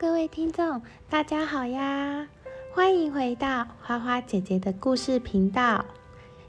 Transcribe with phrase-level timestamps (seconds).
[0.00, 2.28] 各位听众，大家好呀！
[2.72, 5.84] 欢迎回到花花姐姐的故事频道。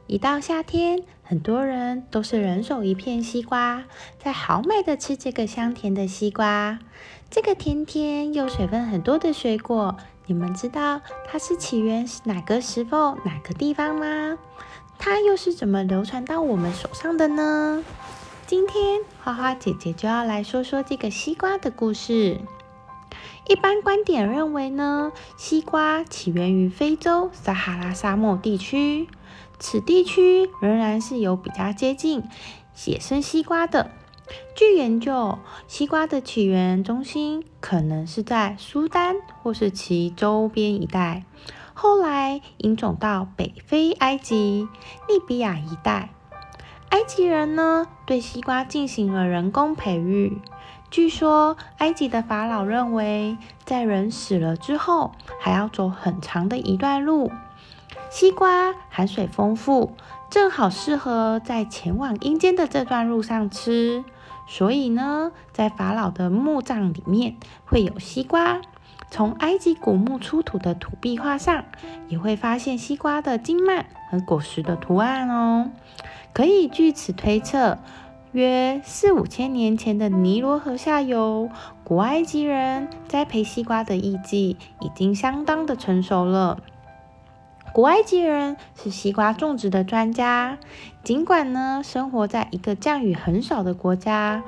[0.05, 3.85] 一到夏天，很多人都是人手一片西瓜，
[4.19, 6.77] 在豪美的吃这个香甜的西瓜。
[7.31, 9.97] 这个甜甜又水分很多的水果，
[10.27, 14.37] 你们知道它是起源是哪个时候、哪个地方吗？
[14.99, 17.83] 它又是怎么流传到我们手上的呢？
[18.45, 22.39] 今天花花姐姐就要来说说这个西瓜的故事。
[23.49, 29.07] 一般观点认为呢，西瓜起源于非洲撒哈拉沙漠地区，
[29.57, 32.21] 此地区仍然是有比较接近
[32.85, 33.89] 野生西瓜的。
[34.55, 41.25] 据研究，西瓜的起源中心可能是在苏丹或是其周边一带，
[41.73, 44.67] 后来引种到北非埃及、
[45.07, 46.11] 利比亚一带。
[46.89, 50.37] 埃及人呢，对西瓜进行了人工培育。
[50.91, 57.31] 据说，埃及的法老认为，在人死了之后，还要走很长的一段路。
[58.09, 59.95] 西瓜含水丰富，
[60.31, 64.03] 正好适合在前往阴间的这段路上吃。
[64.47, 68.59] 所以呢，在法老的墓葬里面会有西瓜。
[69.11, 71.65] 从埃及古墓出土的土壁画上，
[72.07, 75.69] 也会发现西瓜的茎蔓和果实的图案哦。
[76.33, 77.77] 可以据此推测。
[78.31, 81.49] 约四五千年前的尼罗河下游，
[81.83, 86.59] 古埃及人栽培西瓜的艺技已经相当的成熟了。
[87.73, 90.59] 古埃及人是西瓜种植的专家，
[91.03, 94.43] 尽管呢生活在一个降雨很少的国家，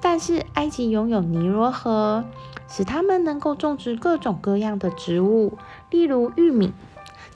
[0.00, 2.24] 但是埃及拥有尼罗河，
[2.68, 5.58] 使他们能够种植各种各样的植物，
[5.90, 6.72] 例如玉米，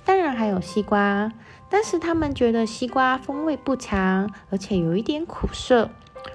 [0.06, 1.30] 当然还有西瓜。
[1.70, 5.88] 但是他们觉得西瓜风味不强，而且有一点苦涩，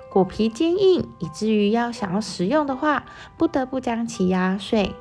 [0.09, 3.03] 果皮坚硬，以至于要想要食用的话，
[3.37, 4.93] 不得不将其压碎。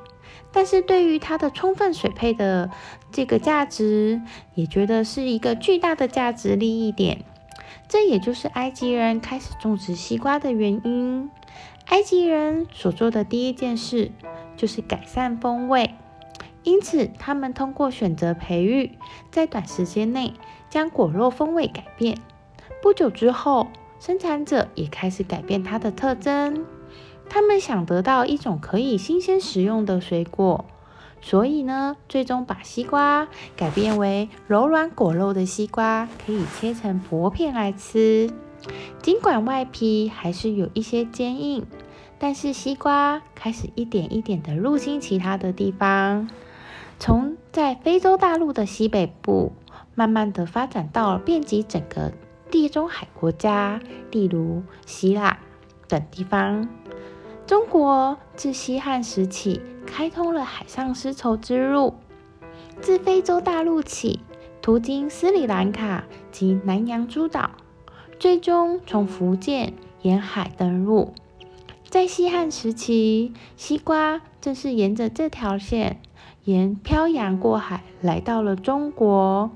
[0.51, 2.69] 但是对于它的充分水配的
[3.11, 4.21] 这个价值，
[4.53, 7.23] 也觉得是一个巨大的价值利益点。
[7.87, 11.29] 这也就是埃及人开始种植西瓜的原因。
[11.87, 14.11] 埃及人所做的第一件事
[14.57, 15.93] 就是改善风味。
[16.65, 18.97] 因此，他们通过选择培育，
[19.31, 20.33] 在短时间内
[20.69, 22.17] 将果肉风味改变。
[22.81, 23.67] 不久之后，
[23.99, 26.65] 生产者也开始改变它的特征。
[27.29, 30.65] 他们想得到一种可以新鲜食用的水果，
[31.21, 38.31] 所以呢，最终把西瓜改变为柔软果肉的西瓜，可以切成薄片来吃。
[39.03, 41.65] 尽管外皮还是有一些坚硬，
[42.17, 46.27] 但是西瓜开始一点一点的入侵其他的地方。
[46.99, 49.51] 从在非洲大陆的西北部，
[49.93, 52.11] 慢慢的发展到遍及整个
[52.49, 53.79] 地中海国家，
[54.11, 55.37] 例如希腊
[55.87, 56.67] 等地方。
[57.45, 61.93] 中国自西汉时起，开通了海上丝绸之路，
[62.81, 64.21] 自非洲大陆起，
[64.61, 67.51] 途经斯里兰卡及南洋诸岛，
[68.17, 71.13] 最终从福建沿海登陆。
[71.87, 76.01] 在西汉时期，西瓜正是沿着这条线。
[76.45, 79.49] 沿漂洋过海来到了中国，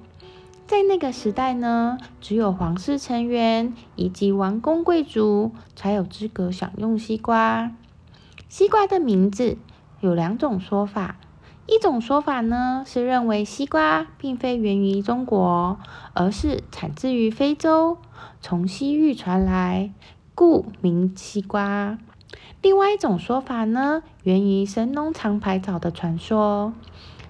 [0.65, 7.71] 在那个时代呢，只有皇室成员以及王公贵族才有资格享用西瓜。
[8.47, 9.59] 西瓜的名字
[9.99, 11.17] 有两种说法，
[11.67, 15.77] 一种说法呢是认为西瓜并非源于中国，
[16.13, 17.99] 而是产自于非洲，
[18.41, 19.93] 从西域传来，
[20.33, 21.99] 故名西瓜。
[22.61, 26.73] 另外一种说法呢，源于神农尝百草的传说。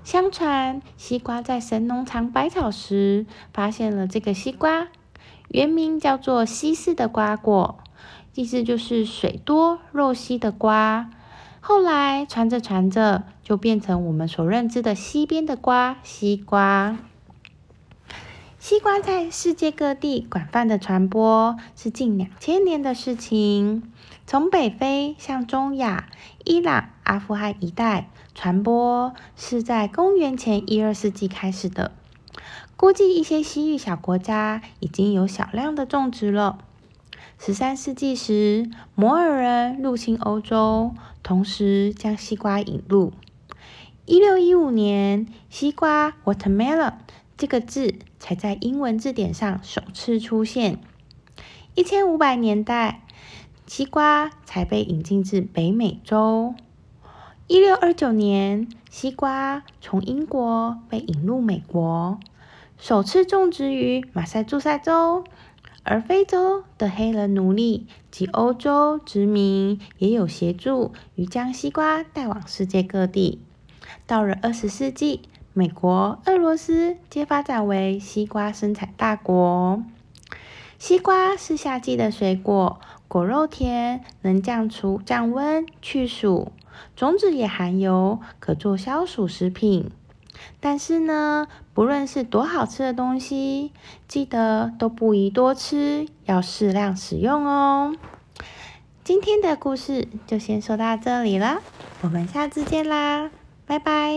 [0.04, 4.88] 相传，西瓜在神农尝百草时，发现了这个西瓜，
[5.50, 7.78] 原名叫做西式的瓜果，
[8.34, 11.12] 意思就是水多肉稀的瓜。
[11.60, 16.98] 后来传着传着，就变成我们所认知的西边的瓜——西瓜。
[18.59, 23.90] 西瓜在世界各地广泛的传播，是近两千年的事情。
[24.28, 26.09] 从北非向中亚、
[26.44, 31.94] 伊朗、阿富汗一带传播，是在公元前一二世纪开始的。
[32.75, 36.57] 估计一些西域小国家已经有小量的种植了。
[37.38, 40.94] 十三世纪时，摩尔人入侵欧洲，
[41.24, 43.13] 同时将西瓜引入。
[44.06, 46.95] 一六一五年，西瓜 （watermelon）
[47.39, 50.80] 这个字才在英文字典上首次出现。
[51.74, 53.01] 一千五百年代。
[53.65, 56.56] 西瓜才被引进至北美洲。
[57.45, 62.19] 一六二九年，西瓜从英国被引入美国，
[62.80, 65.24] 首次种植于马赛诸塞州。
[65.83, 73.39] 而非洲的黑人奴隶及欧洲殖民也有协助于将西瓜带往世界各地。
[74.07, 75.21] 到了二十世纪，
[75.54, 79.84] 美国、俄罗斯皆发展为西瓜生产大国。
[80.78, 86.51] 西瓜是夏季的水果，果肉甜，能降除降温去暑，
[86.96, 89.92] 种子也含油，可做消暑食品。
[90.62, 93.74] 但是呢，不论是多好吃的东西，
[94.07, 97.98] 记得都不宜多吃，要适量使用哦。
[99.04, 101.62] 今天的故事就先说到这里了，
[102.02, 103.30] 我们下次见啦，
[103.66, 104.13] 拜拜。